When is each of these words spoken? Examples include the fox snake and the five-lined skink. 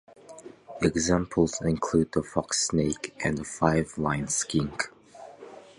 Examples 0.81 1.61
include 1.61 2.13
the 2.13 2.23
fox 2.23 2.69
snake 2.69 3.13
and 3.23 3.37
the 3.37 3.43
five-lined 3.43 4.31
skink. 4.31 4.91